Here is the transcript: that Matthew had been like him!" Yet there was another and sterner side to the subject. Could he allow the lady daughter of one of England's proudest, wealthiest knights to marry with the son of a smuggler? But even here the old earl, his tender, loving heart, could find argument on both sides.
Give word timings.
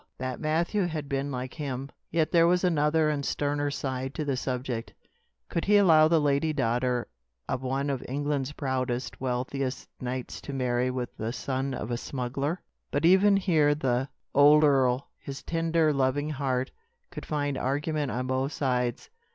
that 0.17 0.39
Matthew 0.39 0.87
had 0.87 1.07
been 1.07 1.29
like 1.31 1.53
him!" 1.53 1.91
Yet 2.09 2.31
there 2.31 2.47
was 2.47 2.63
another 2.63 3.07
and 3.07 3.23
sterner 3.23 3.69
side 3.69 4.15
to 4.15 4.25
the 4.25 4.35
subject. 4.35 4.95
Could 5.47 5.65
he 5.65 5.77
allow 5.77 6.07
the 6.07 6.19
lady 6.19 6.53
daughter 6.53 7.07
of 7.47 7.61
one 7.61 7.87
of 7.91 8.03
England's 8.09 8.51
proudest, 8.51 9.21
wealthiest 9.21 9.87
knights 9.99 10.41
to 10.41 10.53
marry 10.53 10.89
with 10.89 11.15
the 11.17 11.31
son 11.31 11.75
of 11.75 11.91
a 11.91 11.97
smuggler? 11.97 12.59
But 12.89 13.05
even 13.05 13.37
here 13.37 13.75
the 13.75 14.09
old 14.33 14.63
earl, 14.63 15.11
his 15.19 15.43
tender, 15.43 15.93
loving 15.93 16.31
heart, 16.31 16.71
could 17.11 17.23
find 17.23 17.55
argument 17.55 18.09
on 18.09 18.25
both 18.25 18.53
sides. 18.53 19.11